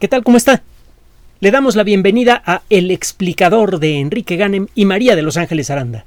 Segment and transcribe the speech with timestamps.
[0.00, 0.24] ¿Qué tal?
[0.24, 0.62] ¿Cómo está?
[1.38, 5.70] Le damos la bienvenida a El explicador de Enrique Ganem y María de Los Ángeles
[5.70, 6.04] Aranda.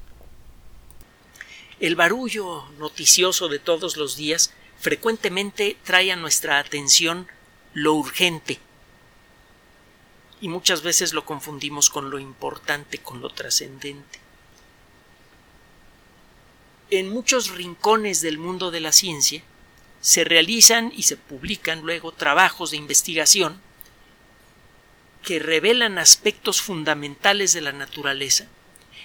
[1.79, 7.28] El barullo noticioso de todos los días frecuentemente trae a nuestra atención
[7.73, 8.60] lo urgente
[10.42, 14.19] y muchas veces lo confundimos con lo importante, con lo trascendente.
[16.90, 19.41] En muchos rincones del mundo de la ciencia
[20.02, 23.66] se realizan y se publican luego trabajos de investigación
[25.27, 28.48] que revelan aspectos fundamentales de la naturaleza,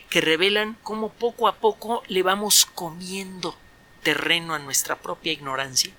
[0.08, 3.58] que revelan cómo poco a poco le vamos comiendo
[4.04, 5.92] terreno a nuestra propia ignorancia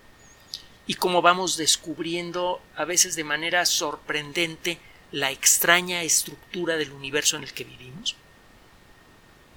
[0.87, 4.79] y cómo vamos descubriendo a veces de manera sorprendente
[5.11, 8.15] la extraña estructura del universo en el que vivimos.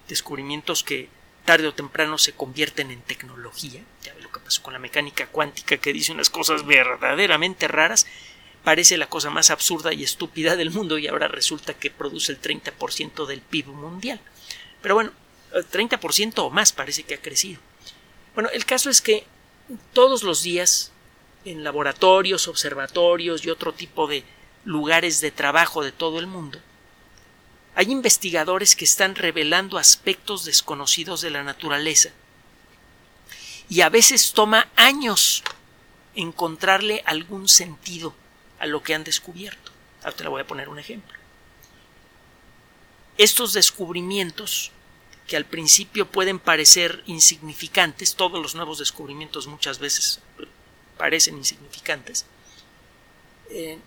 [0.08, 1.08] Descubrimientos que
[1.44, 3.82] tarde o temprano se convierten en tecnología.
[4.02, 8.08] Ya ve lo que pasó con la mecánica cuántica que dice unas cosas verdaderamente raras
[8.66, 12.40] parece la cosa más absurda y estúpida del mundo y ahora resulta que produce el
[12.40, 14.18] 30% del PIB mundial.
[14.82, 15.12] Pero bueno,
[15.54, 17.60] el 30% o más parece que ha crecido.
[18.34, 19.24] Bueno, el caso es que
[19.92, 20.90] todos los días
[21.44, 24.24] en laboratorios, observatorios y otro tipo de
[24.64, 26.58] lugares de trabajo de todo el mundo,
[27.76, 32.10] hay investigadores que están revelando aspectos desconocidos de la naturaleza
[33.68, 35.44] y a veces toma años
[36.16, 38.12] encontrarle algún sentido
[38.58, 39.72] a lo que han descubierto.
[40.02, 41.18] Ahora te le voy a poner un ejemplo.
[43.18, 44.72] Estos descubrimientos,
[45.26, 50.20] que al principio pueden parecer insignificantes, todos los nuevos descubrimientos muchas veces
[50.96, 52.26] parecen insignificantes,
[53.50, 53.78] eh,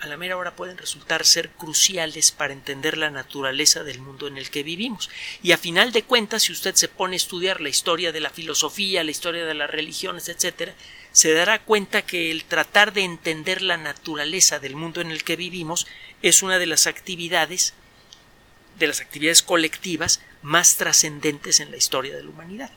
[0.00, 4.38] a la mera hora pueden resultar ser cruciales para entender la naturaleza del mundo en
[4.38, 5.10] el que vivimos.
[5.42, 8.30] Y a final de cuentas, si usted se pone a estudiar la historia de la
[8.30, 10.72] filosofía, la historia de las religiones, etc.,
[11.10, 15.36] se dará cuenta que el tratar de entender la naturaleza del mundo en el que
[15.36, 15.86] vivimos
[16.22, 17.74] es una de las actividades
[18.78, 22.70] de las actividades colectivas más trascendentes en la historia de la humanidad.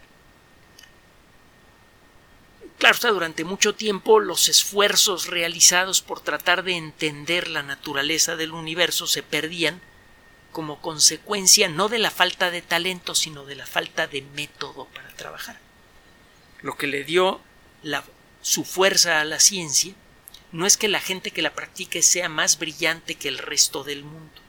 [2.82, 8.54] Claro está, durante mucho tiempo los esfuerzos realizados por tratar de entender la naturaleza del
[8.54, 9.80] universo se perdían
[10.52, 15.10] como consecuencia no de la falta de talento, sino de la falta de método para
[15.10, 15.60] trabajar.
[16.64, 17.40] Lo que le dio
[18.42, 19.94] su fuerza a la ciencia
[20.52, 24.04] no es que la gente que la practique sea más brillante que el resto del
[24.04, 24.42] mundo,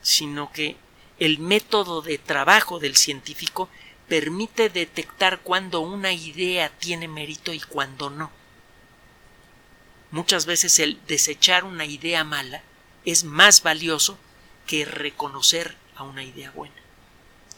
[0.00, 0.76] sino que
[1.18, 3.68] el método de trabajo del científico
[4.08, 8.30] permite detectar cuando una idea tiene mérito y cuando no.
[10.10, 12.62] Muchas veces el desechar una idea mala
[13.04, 14.18] es más valioso
[14.66, 16.74] que reconocer a una idea buena.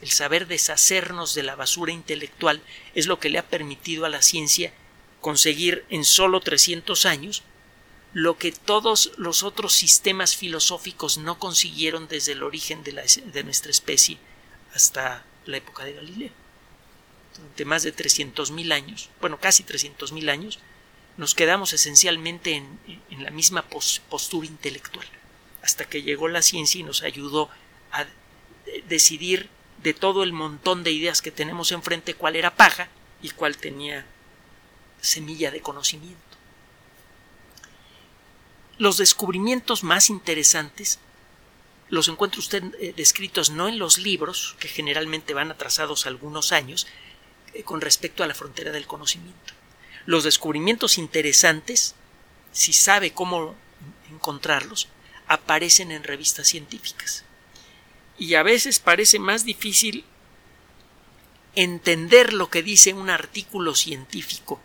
[0.01, 2.61] El saber deshacernos de la basura intelectual
[2.95, 4.73] es lo que le ha permitido a la ciencia
[5.21, 7.43] conseguir en solo 300 años
[8.13, 13.71] lo que todos los otros sistemas filosóficos no consiguieron desde el origen de, de nuestra
[13.71, 14.17] especie
[14.73, 16.31] hasta la época de Galileo
[17.37, 20.59] durante más de 300.000 años, bueno, casi 300.000 años,
[21.17, 22.79] nos quedamos esencialmente en,
[23.09, 23.63] en la misma
[24.09, 25.05] postura intelectual,
[25.61, 27.49] hasta que llegó la ciencia y nos ayudó
[27.91, 28.05] a
[28.87, 29.49] decidir
[29.83, 32.89] de todo el montón de ideas que tenemos enfrente cuál era paja
[33.21, 34.05] y cuál tenía
[35.01, 36.19] semilla de conocimiento.
[38.77, 40.99] Los descubrimientos más interesantes
[41.91, 46.87] los encuentra usted eh, descritos no en los libros, que generalmente van atrasados algunos años,
[47.53, 49.53] eh, con respecto a la frontera del conocimiento.
[50.05, 51.95] Los descubrimientos interesantes,
[52.53, 53.55] si sabe cómo
[54.09, 54.87] encontrarlos,
[55.27, 57.25] aparecen en revistas científicas.
[58.17, 60.05] Y a veces parece más difícil
[61.55, 64.61] entender lo que dice un artículo científico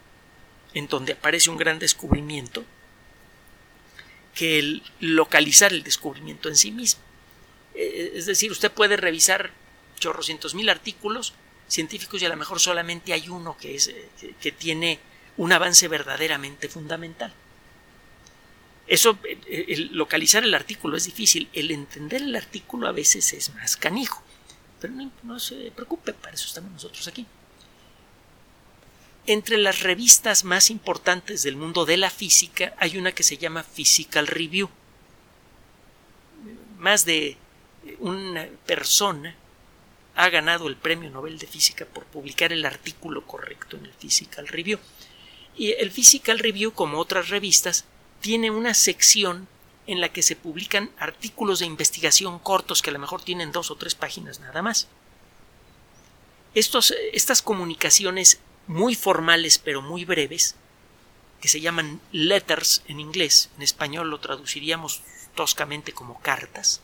[0.75, 2.65] en donde aparece un gran descubrimiento
[4.33, 7.06] que el localizar el descubrimiento en sí mismo.
[7.77, 9.51] Eh, es decir, usted puede revisar
[9.99, 11.35] chorrocientos mil artículos
[11.69, 14.09] científicos y a lo mejor solamente hay uno que, es, eh,
[14.41, 14.99] que tiene
[15.37, 17.33] un avance verdaderamente fundamental.
[18.87, 23.53] Eso, eh, el localizar el artículo es difícil, el entender el artículo a veces es
[23.55, 24.23] más canijo.
[24.81, 27.27] Pero no, no se preocupe, para eso estamos nosotros aquí.
[29.27, 33.65] Entre las revistas más importantes del mundo de la física hay una que se llama
[33.65, 34.71] Physical Review.
[36.79, 37.37] Más de
[37.99, 39.35] una persona
[40.15, 44.49] ha ganado el Premio Nobel de Física por publicar el artículo correcto en el Physical
[44.49, 44.79] Review.
[45.57, 47.85] Y el Physical Review, como otras revistas,
[48.21, 49.49] tiene una sección
[49.87, 53.71] en la que se publican artículos de investigación cortos que a lo mejor tienen dos
[53.71, 54.89] o tres páginas nada más.
[56.55, 60.57] Estos, estas comunicaciones muy formales pero muy breves,
[61.41, 65.03] que se llaman letters en inglés, en español lo traduciríamos
[65.35, 66.81] toscamente como cartas,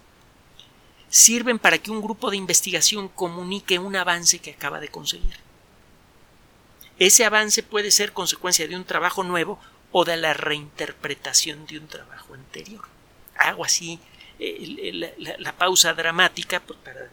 [1.13, 5.37] sirven para que un grupo de investigación comunique un avance que acaba de conseguir.
[6.99, 9.61] Ese avance puede ser consecuencia de un trabajo nuevo
[9.91, 12.87] o de la reinterpretación de un trabajo anterior.
[13.37, 14.01] Hago así
[14.39, 17.11] eh, la, pausa dramática pues, para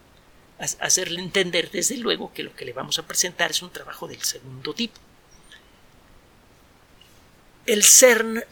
[0.79, 4.23] hacerle entender desde luego que lo que le vamos a presentar es un trabajo del
[4.23, 4.97] segundo tipo.
[7.65, 8.45] El CERN,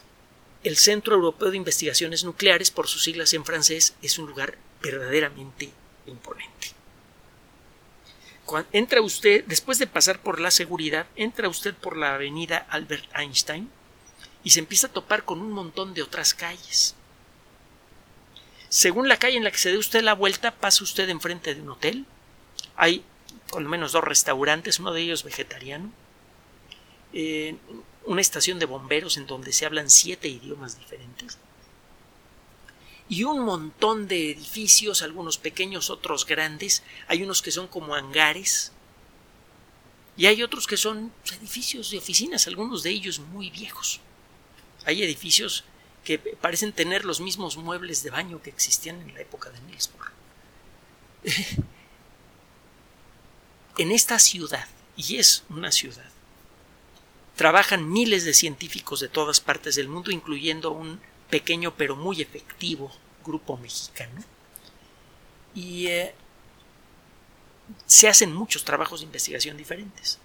[0.62, 5.70] el Centro Europeo de Investigaciones Nucleares, por sus siglas en francés, es un lugar verdaderamente
[6.06, 6.72] imponente.
[8.72, 13.70] entra usted, después de pasar por la seguridad, entra usted por la avenida Albert Einstein
[14.42, 16.94] y se empieza a topar con un montón de otras calles.
[18.68, 21.62] Según la calle en la que se dé usted la vuelta, pasa usted enfrente de
[21.62, 22.06] un hotel.
[22.76, 23.04] Hay
[23.52, 25.90] lo menos dos restaurantes, uno de ellos vegetariano.
[27.12, 27.56] Eh,
[28.04, 31.38] una estación de bomberos en donde se hablan siete idiomas diferentes.
[33.08, 36.82] Y un montón de edificios, algunos pequeños, otros grandes.
[37.06, 38.72] Hay unos que son como hangares.
[40.16, 44.00] Y hay otros que son edificios de oficinas, algunos de ellos muy viejos.
[44.84, 45.64] Hay edificios
[46.04, 49.90] que parecen tener los mismos muebles de baño que existían en la época de Niels
[53.78, 54.66] en esta ciudad,
[54.96, 56.10] y es una ciudad,
[57.36, 62.92] trabajan miles de científicos de todas partes del mundo, incluyendo un pequeño pero muy efectivo
[63.24, 64.22] grupo mexicano.
[65.54, 66.14] Y eh,
[67.86, 70.18] se hacen muchos trabajos de investigación diferentes.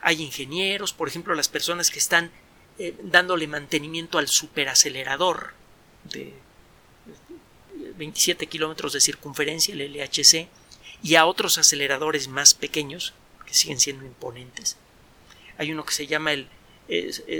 [0.00, 2.30] Hay ingenieros, por ejemplo, las personas que están
[2.78, 5.54] eh, dándole mantenimiento al superacelerador
[6.04, 6.34] de
[7.96, 10.48] 27 kilómetros de circunferencia, el LHC,
[11.02, 13.14] y a otros aceleradores más pequeños,
[13.46, 14.76] que siguen siendo imponentes.
[15.58, 16.48] Hay uno que se llama el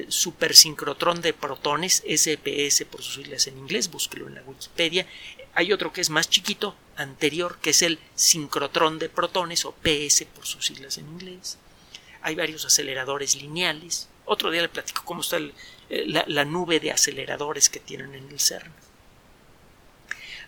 [0.08, 5.06] supersincrotrón de protones, SPS por sus siglas en inglés, búsquelo en la Wikipedia.
[5.54, 10.24] Hay otro que es más chiquito, anterior, que es el sincrotrón de protones, o PS
[10.34, 11.58] por sus siglas en inglés.
[12.22, 15.38] Hay varios aceleradores lineales, otro día le platico cómo está
[15.90, 18.72] eh, la, nube de aceleradores que tienen en el CERN.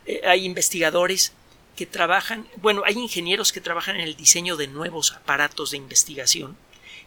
[0.07, 1.33] Eh, hay investigadores
[1.77, 6.57] que trabajan, bueno, hay ingenieros que trabajan en el diseño de nuevos aparatos de investigación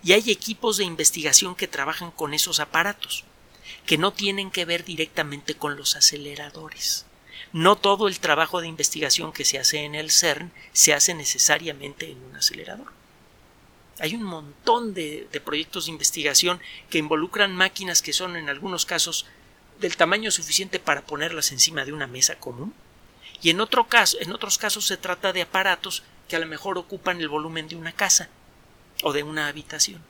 [0.04, 3.24] y hay equipos de investigación que trabajan con esos aparatos,
[3.86, 7.06] que no tienen que ver directamente con los aceleradores.
[7.54, 12.12] No todo el trabajo de investigación que se hace en el CERN se hace necesariamente
[12.12, 12.92] en un acelerador.
[14.00, 16.60] Hay un montón de, proyectos de investigación
[16.90, 19.26] que involucran máquinas que son en algunos casos
[19.80, 22.74] del tamaño suficiente para ponerlas encima de una mesa común
[23.42, 26.78] y en, otro caso, en otros casos se trata de aparatos que a lo mejor
[26.78, 28.30] ocupan el volumen de una casa
[29.04, 30.02] o de una habitación.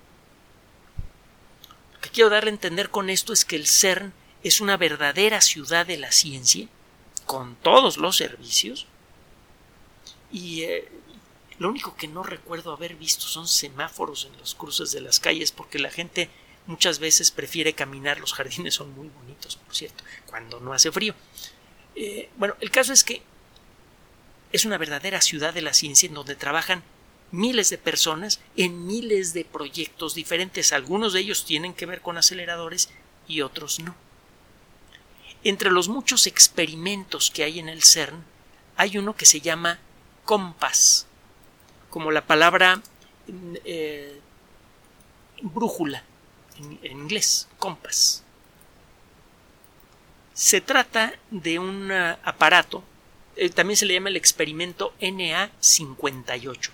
[1.93, 4.13] Lo que quiero darle a entender con esto es que el CERN
[4.43, 6.67] es una verdadera ciudad de la ciencia,
[7.25, 8.87] con todos los servicios,
[10.31, 10.87] y eh,
[11.59, 15.51] lo único que no recuerdo haber visto son semáforos en los cruces de las calles
[15.51, 16.29] porque la gente
[16.67, 18.19] muchas veces prefiere caminar.
[18.19, 21.15] Los jardines son muy bonitos, por cierto, cuando no hace frío.
[21.95, 23.21] Eh, bueno, el caso es que
[24.51, 26.83] es una verdadera ciudad de la ciencia en donde trabajan
[27.31, 30.73] miles de personas en miles de proyectos diferentes.
[30.73, 32.89] Algunos de ellos tienen que ver con aceleradores
[33.27, 33.95] y otros no.
[35.43, 38.23] Entre los muchos experimentos que hay en el CERN,
[38.75, 39.79] hay uno que se llama
[40.25, 41.07] COMPAS
[41.89, 42.81] como la palabra
[43.65, 44.19] eh,
[45.41, 46.03] brújula
[46.57, 48.23] en, inglés, compass.
[50.33, 52.83] Se trata de un aparato,
[53.35, 56.69] eh, también se le llama el experimento NA58.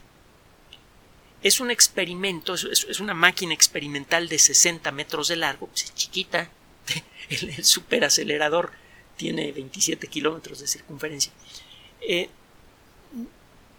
[1.43, 6.49] Es un experimento, es, una máquina experimental de 60 metros de largo, pues es chiquita,
[7.29, 8.71] el, superacelerador
[9.17, 11.33] tiene 27 kilómetros de circunferencia.
[12.01, 12.29] Eh,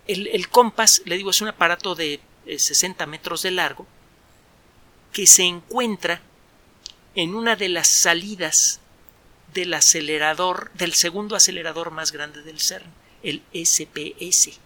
[0.07, 3.87] el, compás, le digo, es un aparato de 60 metros de largo
[5.13, 6.21] que se encuentra
[7.15, 8.81] en una de las salidas
[9.55, 12.93] del acelerador, del segundo acelerador más grande del CERN,
[13.23, 14.59] el SPS.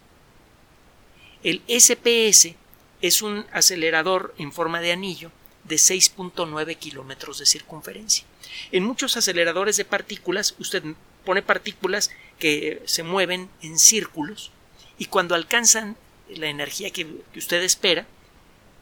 [1.43, 2.55] El SPS
[3.01, 5.31] es un acelerador en forma de anillo
[5.63, 8.25] de 6.9 kilómetros de circunferencia.
[8.71, 10.83] En muchos aceleradores de partículas, usted
[11.25, 14.51] pone partículas que se mueven en círculos
[14.97, 15.95] y cuando alcanzan
[16.29, 18.05] la energía que, usted espera,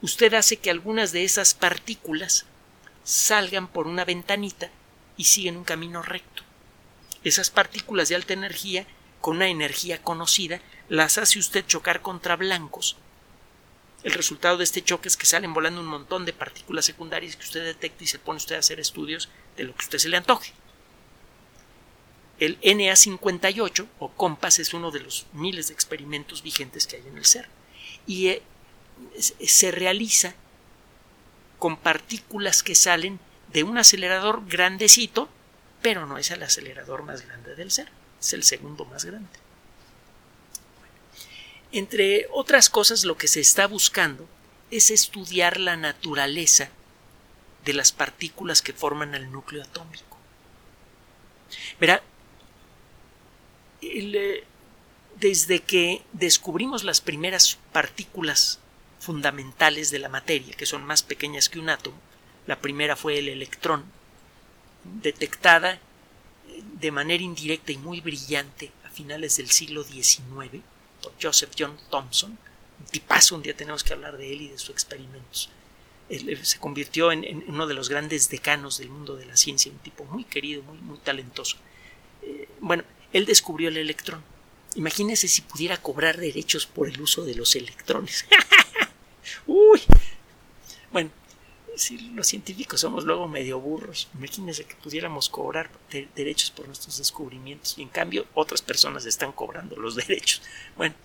[0.01, 2.45] usted hace que algunas de esas partículas
[3.03, 4.69] salgan por una ventanita
[5.15, 6.43] y siguen un camino recto.
[7.23, 8.85] Esas partículas de alta energía,
[9.21, 12.95] con una energía conocida, las hace usted chocar contra blancos
[14.03, 17.43] el resultado de este choque es que salen volando un montón de partículas secundarias que
[17.43, 20.17] usted detecta y se pone usted a hacer estudios de lo que usted se le
[20.17, 20.53] antoje.
[22.39, 27.17] El NA58 o COMPAS es uno de los miles de experimentos vigentes que hay en
[27.17, 27.49] el CERN
[28.05, 28.43] y eh,
[29.17, 30.35] se realiza
[31.57, 33.19] con partículas que salen
[33.51, 35.29] de un acelerador grandecito,
[35.81, 37.89] pero no es el acelerador más grande del CERN,
[38.19, 39.46] es el segundo más grande.
[41.71, 44.27] Entre otras cosas, lo que se está buscando
[44.71, 46.69] es estudiar la naturaleza
[47.65, 50.17] de las partículas que forman el núcleo atómico.
[51.79, 52.01] Verá,
[53.81, 54.43] eh,
[55.19, 58.59] desde que descubrimos las primeras partículas
[58.99, 61.97] fundamentales de la materia, que son más pequeñas que un átomo,
[62.45, 63.83] la primera fue el electrón,
[65.01, 65.79] detectada
[66.79, 70.63] de manera indirecta y muy brillante a finales del siglo XIX
[71.21, 74.69] Joseph John Thomson, un tipazo, un día tenemos que hablar de él y de sus
[74.69, 75.49] experimentos.
[76.43, 80.05] Se convirtió en, uno de los grandes decanos del mundo de la ciencia, un tipo
[80.05, 81.57] muy querido, muy, muy talentoso.
[82.21, 84.23] Eh, bueno, él descubrió el electrón.
[84.75, 88.25] Imagínese si pudiera cobrar derechos por el uso de los electrones.
[89.47, 89.81] Uy.
[90.91, 91.09] Bueno,
[91.77, 95.69] si los científicos somos luego medio burros, imagínense que pudiéramos cobrar
[96.15, 100.41] derechos por nuestros descubrimientos y en cambio otras personas están cobrando los derechos.
[100.75, 100.95] Bueno,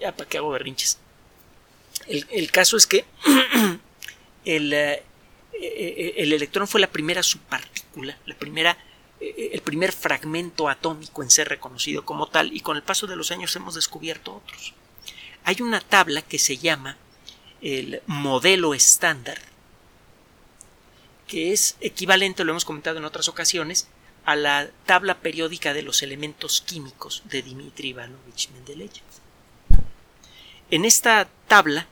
[0.00, 0.98] ya para qué hago berrinches.
[2.06, 3.04] El, caso es que
[4.44, 5.02] el, eh,
[5.52, 8.78] eh, el electrón fue la primera subpartícula, la primera
[9.20, 13.16] eh, el primer fragmento atómico en ser reconocido como tal y con el paso de
[13.16, 14.74] los años hemos descubierto otros.
[15.44, 16.96] Hay una tabla que se llama
[17.60, 19.38] el modelo estándar
[21.28, 23.86] que es equivalente, lo hemos comentado en otras ocasiones,
[24.24, 28.90] a la tabla periódica de los elementos químicos de Dmitri Ivanovich Mendeleev.
[30.70, 31.86] En esta tabla,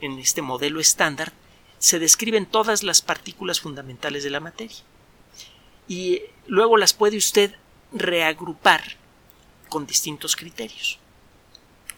[0.00, 1.32] en este modelo estándar,
[1.78, 4.76] se describen todas las partículas fundamentales de la materia.
[5.88, 7.54] Y luego las puede usted
[7.92, 8.82] reagrupar
[9.68, 10.98] con distintos criterios.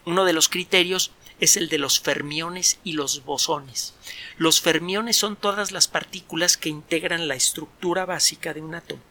[0.05, 3.93] Uno de los criterios es el de los fermiones y los bosones.
[4.37, 9.01] Los fermiones son todas las partículas que integran la estructura básica de un átomo.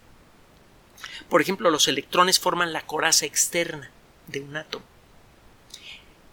[1.28, 3.90] Por ejemplo, los electrones forman la coraza externa
[4.26, 4.84] de un átomo.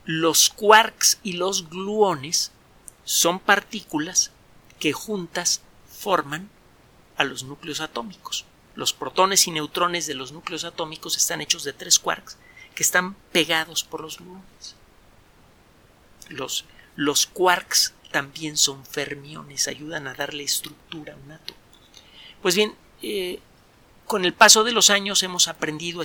[0.06, 2.52] Los quarks y los gluones
[3.04, 4.32] son partículas
[4.80, 6.50] que juntas forman
[7.18, 8.46] a los núcleos atómicos.
[8.76, 12.38] Los protones y neutrones de los núcleos atómicos están hechos de tres quarks
[12.76, 14.76] que están pegados por los gluones.
[16.30, 16.66] Los,
[16.96, 21.60] los quarks también son fermiones, ayudan a darle estructura a un átomo.
[22.42, 23.40] Pues bien, eh,
[24.06, 26.04] con el paso de los años hemos aprendido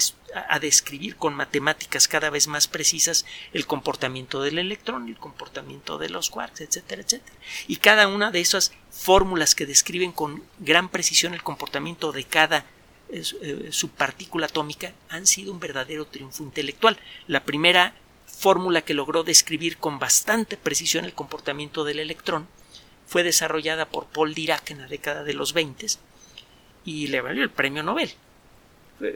[0.48, 6.08] a, describir con matemáticas cada vez más precisas el comportamiento del electrón, el comportamiento de
[6.08, 7.36] los quarks, etcétera, etcétera.
[7.68, 12.64] Y cada una de esas fórmulas que describen con gran precisión el comportamiento de cada
[13.10, 16.98] eh, subpartícula atómica han sido un verdadero triunfo intelectual.
[17.26, 17.94] La primera
[18.40, 22.48] fórmula que logró describir con bastante precisión el comportamiento del electrón
[23.06, 25.86] fue desarrollada por Paul Dirac en la década de los 20
[26.86, 28.10] y le valió el premio Nobel.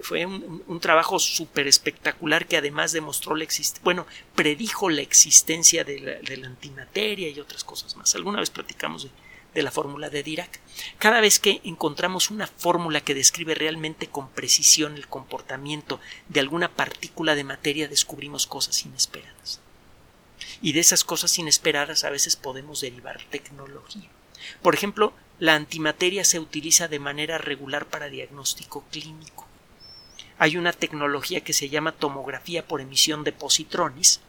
[0.02, 6.00] Fue, un, trabajo súper espectacular que además demostró la existencia, bueno, predijo la existencia de
[6.00, 8.14] la, de la, antimateria y otras cosas más.
[8.14, 9.10] Alguna vez platicamos de,
[9.54, 10.60] de la fórmula de Dirac.
[10.98, 16.68] Cada vez que encontramos una fórmula que describe realmente con precisión el comportamiento de alguna
[16.68, 19.60] partícula de materia, descubrimos cosas inesperadas.
[20.60, 24.10] Y de esas cosas inesperadas a veces podemos derivar tecnología.
[24.60, 29.46] Por ejemplo, la antimateria se utiliza de manera regular para diagnóstico clínico.
[30.38, 34.20] Hay una tecnología que se llama tomografía por emisión de positrones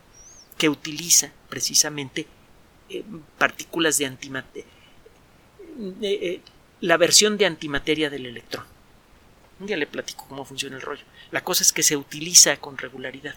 [0.58, 2.28] que utiliza precisamente
[2.90, 3.04] eh,
[3.38, 4.75] partículas de antimateria
[6.02, 6.42] eh,
[6.82, 8.66] la versión de antimateria del electrón.
[9.60, 11.04] Un día le platico cómo funciona el rollo.
[11.32, 13.36] La cosa es que se utiliza con regularidad.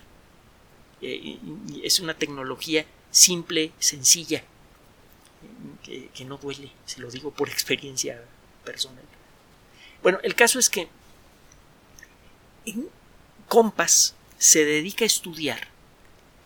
[1.00, 1.38] Eh,
[1.82, 4.42] es una tecnología simple, sencilla,
[5.84, 8.20] que, que, no duele, se lo digo por experiencia
[8.64, 9.04] personal.
[10.02, 10.88] Bueno, el caso es que
[12.66, 12.88] en
[13.46, 15.68] Compass se dedica a estudiar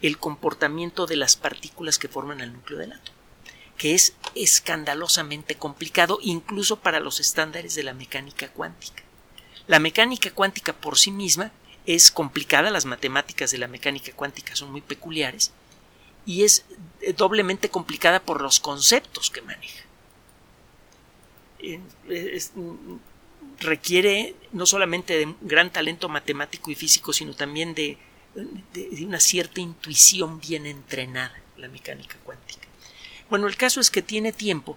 [0.02, 3.21] el comportamiento de las partículas que forman el núcleo del átomo
[3.76, 9.02] que es escandalosamente complicado incluso para los estándares de la mecánica cuántica.
[9.66, 11.52] La mecánica cuántica por sí misma
[11.86, 15.52] es complicada, las matemáticas de la mecánica cuántica son muy peculiares
[16.24, 16.64] y es
[17.16, 19.84] doblemente complicada por los conceptos que maneja.
[23.58, 27.98] requiere no solamente de un gran talento matemático y físico, sino también de,
[28.34, 32.71] de una cierta intuición bien entrenada la mecánica cuántica.
[33.32, 34.76] Bueno, el caso es que tiene tiempo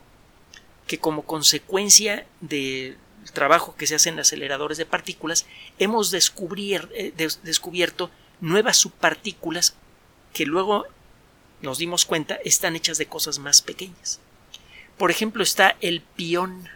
[0.87, 2.97] que como consecuencia del
[3.33, 5.45] trabajo que se hace en aceleradores de partículas,
[5.77, 9.75] hemos eh, descubierto nuevas subpartículas
[10.31, 10.85] que luego
[11.61, 14.21] nos dimos cuenta están hechas de cosas más pequeñas.
[14.97, 16.69] Por ejemplo, está el pión.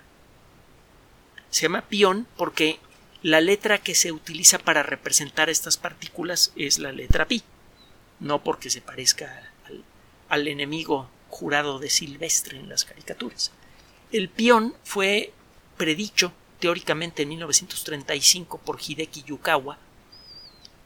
[1.49, 2.77] Se llama pión porque
[3.23, 7.41] la letra que se utiliza para representar estas partículas es la letra pi,
[8.19, 9.85] no porque se parezca al,
[10.27, 13.51] al enemigo jurado de Silvestre en las caricaturas.
[14.11, 15.33] El pión fue
[15.77, 19.77] predicho teóricamente en 1935 por Hideki Yukawa.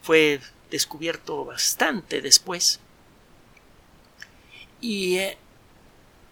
[0.02, 2.80] Fue descubierto bastante después.
[4.80, 5.38] Y eh,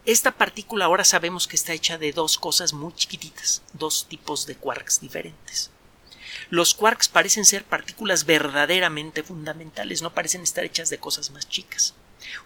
[0.04, 4.56] esta partícula ahora sabemos que está hecha de dos cosas muy chiquititas, dos tipos de
[4.56, 5.70] quarks diferentes.
[6.50, 11.94] Los quarks parecen ser partículas verdaderamente fundamentales, no parecen estar hechas de cosas más chicas.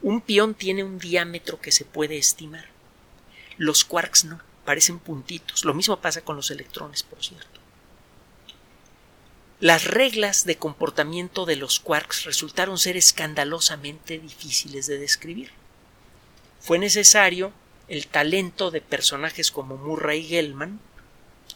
[0.02, 2.66] Un pión tiene un diámetro que se puede estimar.
[3.56, 5.64] Los quarks no, parecen puntitos.
[5.64, 7.61] Lo mismo pasa con los electrones, por cierto.
[9.61, 15.50] Las reglas de comportamiento de los quarks resultaron ser escandalosamente difíciles de describir.
[16.61, 17.52] Fue necesario
[17.88, 20.80] el talento de personajes como Murray Gell-Mann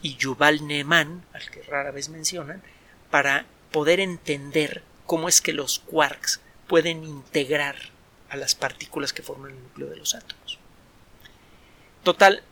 [0.00, 2.62] y Yuval Neeman, al que rara vez mencionan,
[3.10, 7.76] para poder entender cómo es que los quarks pueden integrar
[8.30, 10.58] a las partículas que forman el núcleo de los átomos.
[12.02, 12.42] Total,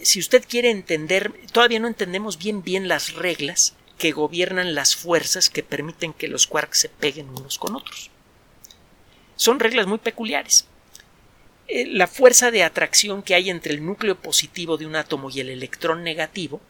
[0.00, 5.50] si usted quiere entender, todavía no entendemos bien bien las reglas que gobiernan las fuerzas
[5.50, 8.10] que permiten que los quarks se peguen unos con otros.
[9.36, 10.66] Son reglas muy peculiares.
[11.68, 15.40] Eh, la fuerza de atracción que hay entre el núcleo positivo de un átomo y
[15.40, 16.60] el electrón negativo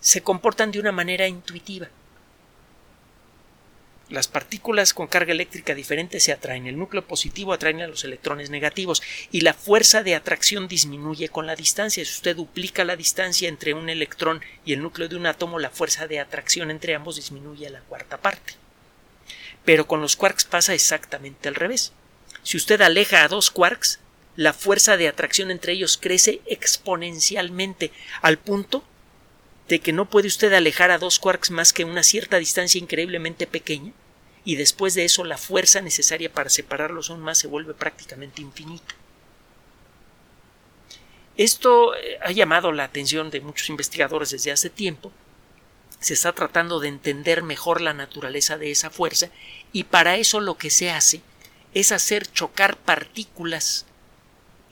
[0.00, 1.88] se comportan de una manera intuitiva.
[4.12, 6.66] Las partículas con carga eléctrica diferente se atraen.
[6.66, 11.46] El núcleo positivo atrae a los electrones negativos y la fuerza de atracción disminuye con
[11.46, 12.04] la distancia.
[12.04, 15.70] Si usted duplica la distancia entre un electrón y el núcleo de un átomo, la
[15.70, 18.52] fuerza de atracción entre ambos disminuye a la cuarta parte.
[19.64, 21.94] Pero con los quarks pasa exactamente al revés.
[22.42, 23.98] Si usted aleja a dos quarks,
[24.36, 28.84] la fuerza de atracción entre ellos crece exponencialmente al punto
[29.68, 33.46] de que no puede usted alejar a dos quarks más que una cierta distancia increíblemente
[33.46, 33.94] pequeña
[34.44, 38.94] y después de eso la fuerza necesaria para separarlos aún más se vuelve prácticamente infinita.
[41.36, 45.12] Esto eh, ha llamado la atención de muchos investigadores desde hace tiempo.
[46.00, 49.30] Se está tratando de entender mejor la naturaleza de esa fuerza
[49.72, 51.22] y para eso lo que se hace
[51.74, 53.86] es hacer chocar partículas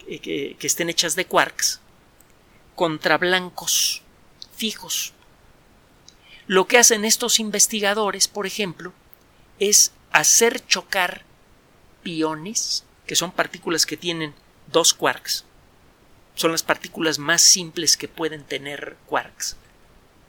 [0.09, 1.81] eh, que, que estén hechas de quarks
[2.75, 4.03] contra blancos
[4.57, 5.13] fijos.
[6.47, 8.93] Lo que hacen estos investigadores, por ejemplo,
[9.61, 11.23] es hacer chocar
[12.03, 14.35] piones, que son partículas que tienen
[14.73, 15.45] dos quarks.
[16.35, 19.57] Son las partículas más simples que pueden tener quarks.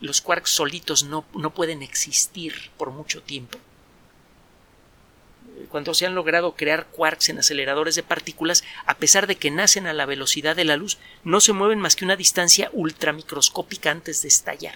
[0.01, 3.57] Los quarks solitos no, no pueden existir por mucho tiempo.
[5.69, 9.87] Cuando se han logrado crear quarks en aceleradores de partículas, a pesar de que nacen
[9.87, 14.23] a la velocidad de la luz, no se mueven más que una distancia ultramicroscópica antes
[14.23, 14.75] de estallar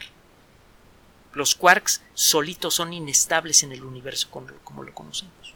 [1.35, 5.53] los quarks solitos son inestables en el universo como, lo conocemos.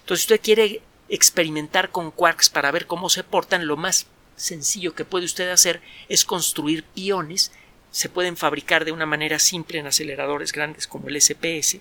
[0.00, 4.06] Entonces, si usted quiere experimentar con quarks para ver cómo se portan, lo más
[4.36, 7.50] sencillo que puede usted hacer es construir piones.
[7.90, 11.80] Se pueden fabricar de una manera simple en aceleradores grandes como el SPS.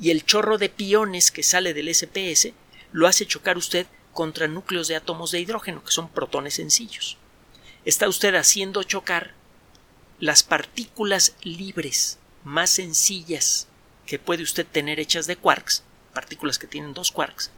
[0.00, 2.52] Y el chorro de piones que sale del SPS
[2.90, 7.18] lo hace chocar usted contra núcleos de átomos de hidrógeno, que son protones sencillos.
[7.84, 9.35] Está usted haciendo chocar
[10.18, 13.68] las partículas libres más sencillas
[14.06, 15.82] que puede usted tener hechas de quarks,
[16.14, 17.50] partículas que tienen dos quarks,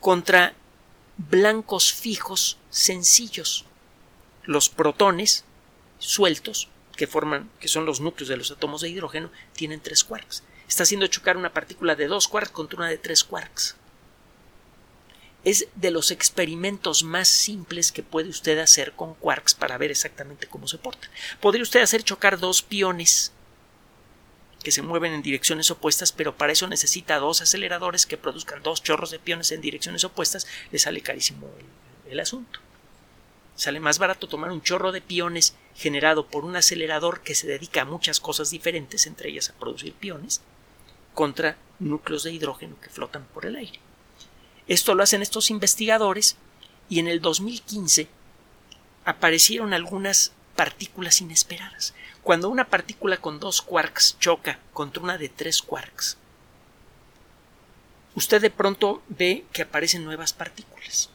[0.00, 0.54] contra
[1.16, 3.64] blancos fijos sencillos.
[4.44, 5.44] Los protones
[5.98, 10.42] sueltos, que forman, que son los núcleos de los átomos de hidrógeno, tienen tres quarks.
[10.68, 13.76] Está haciendo chocar una partícula de dos quarks contra una de tres quarks
[15.44, 20.46] es de los experimentos más simples que puede usted hacer con quarks para ver exactamente
[20.46, 21.08] cómo se porta.
[21.40, 23.32] Podría usted hacer chocar dos piones
[24.62, 28.82] que se mueven en direcciones opuestas, pero para eso necesita dos aceleradores que produzcan dos
[28.82, 31.50] chorros de piones en direcciones opuestas, le sale carísimo
[32.06, 32.60] el, el asunto.
[33.56, 37.82] Sale más barato tomar un chorro de piones generado por un acelerador que se dedica
[37.82, 40.40] a muchas cosas diferentes, entre ellas a producir piones,
[41.12, 43.83] contra núcleos de hidrógeno que flotan por el aire.
[44.66, 46.36] Esto lo hacen estos investigadores
[46.88, 48.08] y en el 2015
[49.04, 51.94] aparecieron algunas partículas inesperadas.
[52.22, 56.16] Cuando una partícula con dos quarks choca contra una de tres quarks,
[58.14, 61.10] usted de pronto ve que aparecen nuevas partículas.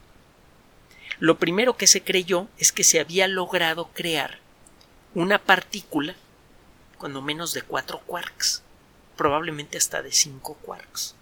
[1.20, 4.40] Lo primero que se creyó es que se había logrado crear
[5.16, 6.16] una partícula
[6.98, 8.62] cuando menos de cuatro quarks,
[9.18, 11.16] probablemente hasta de cinco quarks.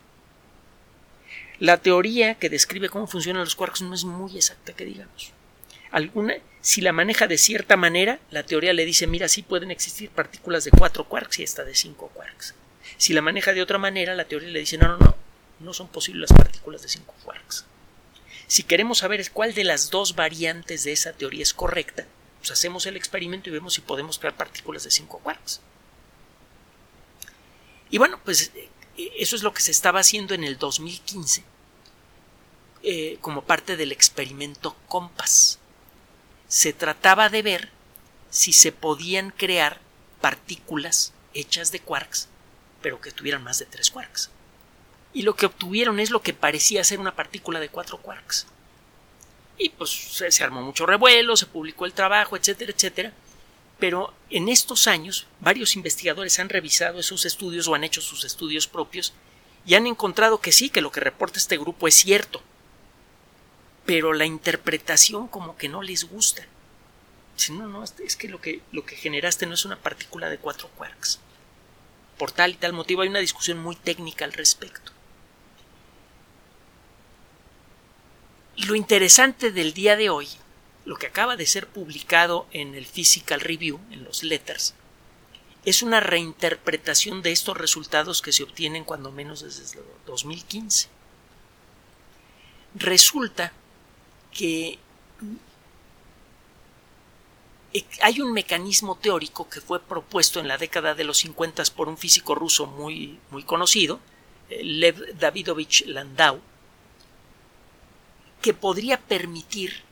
[1.59, 5.31] La teoría que describe cómo funcionan los quarks no es muy exacta, que digamos.
[5.91, 10.09] Alguna, si la maneja de cierta manera, la teoría le dice, mira, sí pueden existir
[10.09, 12.53] partículas de cuatro quarks y esta de cinco quarks.
[12.97, 15.15] Si la maneja de otra manera, la teoría le dice, no, no, no,
[15.59, 17.65] no son posibles las partículas de cinco quarks.
[18.47, 22.05] Si queremos saber cuál de las dos variantes de esa teoría es correcta,
[22.39, 25.59] pues hacemos el experimento y vemos si podemos crear partículas de cinco quarks.
[27.89, 28.51] Y bueno, pues
[28.97, 31.43] eso es lo que se estaba haciendo en el 2015
[32.83, 35.60] eh, como parte del experimento COMPAS.
[36.47, 37.69] Se trataba de ver
[38.29, 39.79] si se podían crear
[40.21, 42.27] partículas hechas de quarks,
[42.81, 44.29] pero que tuvieran más de tres quarks.
[45.13, 48.47] Y lo que obtuvieron es lo que parecía ser una partícula de cuatro quarks.
[49.57, 53.13] Y pues se, se armó mucho revuelo, se publicó el trabajo, etcétera, etcétera.
[53.79, 58.67] Pero en estos años varios investigadores han revisado esos estudios o han hecho sus estudios
[58.67, 59.13] propios
[59.65, 62.41] y han encontrado que sí, que lo que reporta este grupo es cierto.
[63.85, 66.45] Pero la interpretación como que no les gusta.
[67.35, 70.39] Dicen, no, no, es que lo que, lo que generaste no es una partícula de
[70.39, 71.19] cuatro quarks.
[72.17, 74.91] Por tal y tal motivo hay una discusión muy técnica al respecto.
[78.55, 80.27] Y lo interesante del día de hoy
[80.88, 84.73] lo que acaba de ser publicado en el Physical Review, en los Letters,
[85.65, 90.88] es una reinterpretación de estos resultados que se obtienen cuando menos desde 2015.
[92.76, 93.52] Resulta
[94.32, 94.80] que
[98.02, 101.97] hay un mecanismo teórico que fue propuesto en la década de los 50 por un
[101.97, 104.00] físico ruso muy, muy conocido,
[104.50, 106.39] eh, Lev Davidovich Landau,
[108.41, 109.86] que podría permitir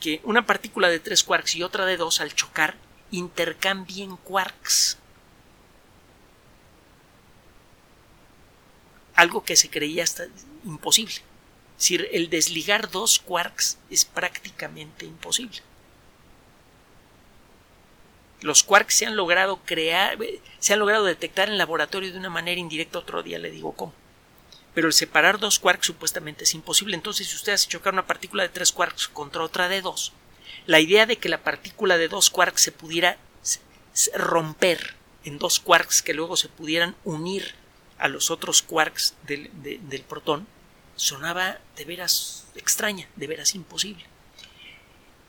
[0.00, 2.76] que una partícula de tres quarks y otra de dos al chocar
[3.10, 4.98] intercambien quarks.
[9.14, 10.24] Algo que se creía hasta
[10.64, 11.14] imposible.
[11.14, 15.60] Es decir, el desligar dos quarks es prácticamente imposible.
[18.40, 20.18] Los quarks se han logrado crear,
[20.58, 23.92] se han logrado detectar en laboratorio de una manera indirecta, otro día le digo cómo
[24.74, 26.94] pero el separar dos quarks supuestamente es imposible.
[26.94, 30.12] Entonces, si usted hace chocar una partícula de tres quarks contra otra de dos,
[30.66, 33.18] la idea de que la partícula de dos quarks se pudiera
[34.14, 37.54] romper en dos quarks que luego se pudieran unir
[37.98, 40.46] a los otros quarks del, del protón
[40.96, 44.04] sonaba de veras extraña, de veras imposible.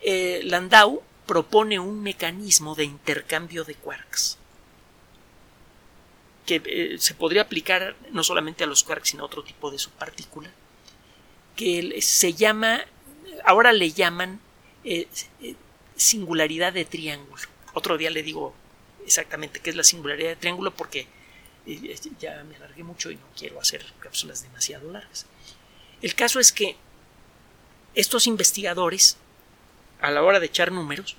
[0.01, 4.37] Eh, Landau propone un mecanismo de intercambio de quarks
[6.45, 9.77] que eh, se podría aplicar no solamente a los quarks, sino a otro tipo de
[9.77, 10.51] subpartícula,
[11.55, 12.83] que se llama,
[13.45, 14.39] ahora le llaman
[14.83, 15.07] eh,
[15.41, 15.55] eh,
[15.95, 17.41] singularidad de triángulo.
[17.73, 18.53] Otro día le digo
[19.05, 21.07] exactamente qué es la singularidad de triángulo porque
[22.19, 25.27] ya me alargué mucho y no quiero hacer cápsulas demasiado largas.
[26.01, 26.75] El caso es que
[27.93, 29.17] estos investigadores,
[30.01, 31.15] a la hora de echar números,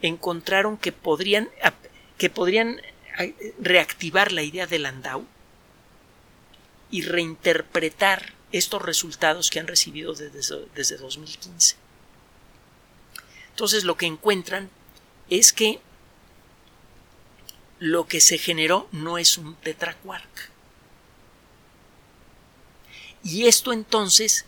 [0.00, 1.48] encontraron que podrían,
[2.18, 2.80] que podrían
[3.58, 5.26] reactivar la idea de Landau
[6.90, 11.76] y reinterpretar estos resultados que han recibido desde, desde 2015.
[13.50, 14.70] Entonces lo que encuentran
[15.28, 15.80] es que
[17.78, 20.50] lo que se generó no es un tetraquark.
[23.24, 24.44] Y esto entonces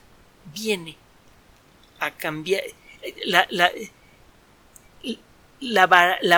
[0.52, 0.96] viene
[2.00, 2.62] a cambiar
[3.24, 3.70] la, la,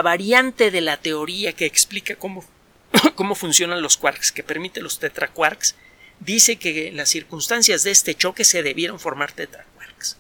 [0.03, 2.45] variante de la teoría que explica cómo,
[3.15, 5.75] cómo funcionan los quarks, que permite los tetraquarks,
[6.21, 10.17] dice que las circunstancias de este choque se debieron formar tetraquarks.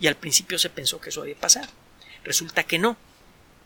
[0.00, 1.68] Y al principio se pensó que eso había pasado.
[2.24, 2.96] Resulta que no,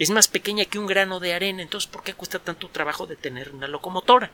[0.00, 3.16] es más pequeña que un grano de arena, entonces ¿por qué cuesta tanto trabajo de
[3.16, 4.30] tener una locomotora?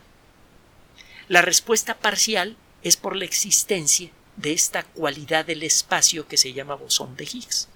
[1.29, 6.75] La respuesta parcial es por la existencia de esta cualidad del espacio que se llama
[6.75, 7.68] bosón de Higgs.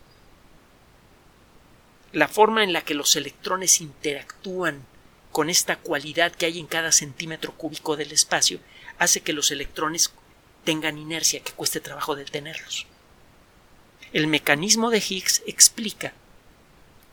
[2.12, 4.85] La forma en la que los electrones interactúan
[5.33, 8.59] con esta cualidad que hay en cada centímetro cúbico del espacio
[8.99, 10.12] hace que los electrones
[10.64, 12.87] tengan inercia, que cueste trabajo detenerlos.
[14.12, 16.14] El mecanismo de Higgs explica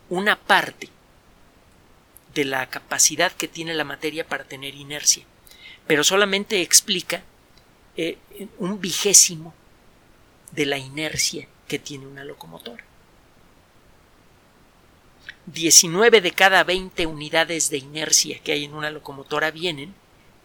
[0.08, 0.88] una parte
[2.34, 5.24] de la capacidad que tiene la materia para tener inercia,
[5.86, 7.22] pero solamente explica
[7.96, 8.18] eh,
[8.58, 9.54] un vigésimo
[10.52, 12.84] de la inercia que tiene una locomotora.
[15.46, 19.94] 19 de cada 20 unidades de inercia que hay en una locomotora vienen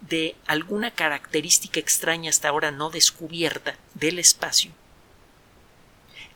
[0.02, 4.72] de alguna característica extraña hasta ahora no descubierta del espacio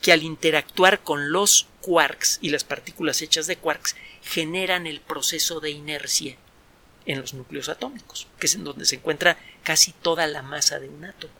[0.01, 5.61] que al interactuar con los quarks y las partículas hechas de quarks generan el proceso
[5.61, 6.37] de inercia
[7.07, 10.89] en los núcleos atómicos, que es en donde se encuentra casi toda la masa de
[10.89, 11.33] un átomo.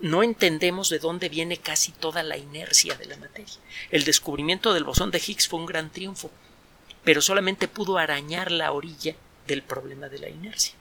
[0.00, 3.54] No entendemos de dónde viene casi toda la inercia de la materia.
[3.90, 6.30] El descubrimiento del bosón de Higgs fue un gran triunfo,
[7.04, 9.14] pero solamente pudo arañar la orilla
[9.46, 10.74] del problema de la inercia.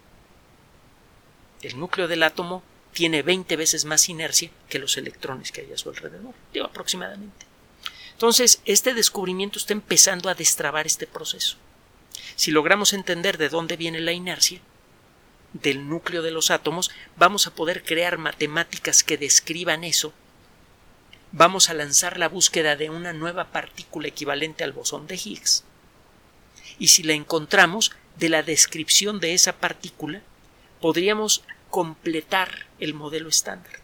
[1.62, 5.78] El núcleo del átomo tiene 20 veces más inercia que los electrones que hay a
[5.78, 7.46] su alrededor, digo aproximadamente.
[8.14, 11.58] Entonces, este descubrimiento está empezando a destrabar este proceso.
[12.40, 14.62] Si logramos entender de dónde viene la inercia,
[15.52, 20.14] del núcleo de los átomos, vamos a poder crear matemáticas que describan eso.
[21.34, 25.66] Vamos a lanzar la búsqueda de una nueva partícula equivalente al bosón de Higgs.
[26.78, 30.22] Y si la encontramos, de la descripción de esa partícula,
[30.80, 33.82] podríamos completar el modelo estándar.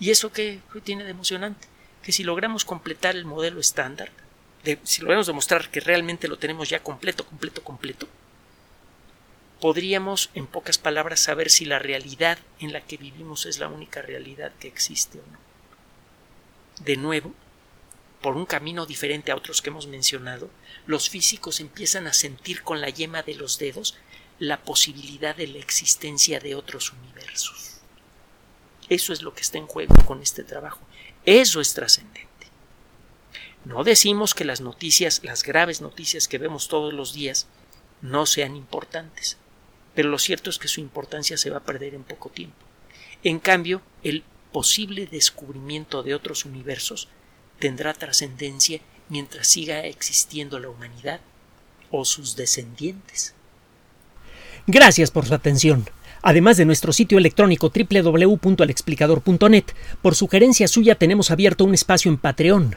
[0.00, 1.68] ¿Y eso qué, tiene de emocionante?
[2.02, 4.10] Que si logramos completar el modelo estándar,
[4.82, 8.08] si logramos demostrar que realmente lo tenemos ya completo, completo, completo,
[9.60, 14.02] podríamos, en pocas palabras, saber si la realidad en la que vivimos es la única
[14.02, 15.38] realidad que existe o no.
[16.84, 17.32] De nuevo,
[18.20, 20.50] por un camino diferente a otros que hemos mencionado,
[20.86, 23.96] los físicos empiezan a sentir con la yema de los dedos
[24.38, 27.80] la posibilidad de la existencia de otros universos.
[28.88, 30.80] Eso es lo que está en juego con este trabajo.
[31.24, 32.35] Eso es trascendente.
[33.66, 37.48] No decimos que las noticias, las graves noticias que vemos todos los días,
[38.00, 39.38] no sean importantes,
[39.92, 42.54] pero lo cierto es que su importancia se va a perder en poco tiempo.
[43.24, 47.08] En cambio, el posible descubrimiento de otros universos
[47.58, 51.18] tendrá trascendencia mientras siga existiendo la humanidad
[51.90, 53.34] o sus descendientes.
[54.68, 55.90] Gracias por su atención.
[56.22, 59.64] Además de nuestro sitio electrónico www.alexplicador.net,
[60.02, 62.76] por sugerencia suya tenemos abierto un espacio en Patreon,